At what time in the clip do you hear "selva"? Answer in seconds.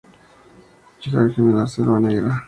1.67-1.99